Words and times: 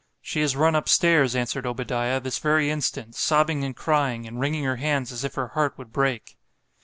She 0.19 0.41
is 0.41 0.55
run 0.55 0.73
up 0.73 0.89
stairs, 0.89 1.35
answered 1.35 1.67
Obadiah, 1.67 2.19
this 2.19 2.39
very 2.39 2.71
instant, 2.71 3.13
sobbing 3.13 3.63
and 3.63 3.75
crying, 3.75 4.25
and 4.25 4.39
wringing 4.39 4.63
her 4.63 4.77
hands 4.77 5.11
as 5.11 5.23
if 5.23 5.35
her 5.35 5.49
heart 5.49 5.77
would 5.77 5.93
break. 5.93 6.39